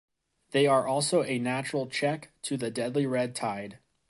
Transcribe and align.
They 0.49 0.65
are 0.65 0.87
also 0.87 1.21
a 1.23 1.37
natural 1.37 1.85
check 1.85 2.31
to 2.41 2.57
the 2.57 2.71
deadly 2.71 3.05
red 3.05 3.35
tide. 3.35 3.77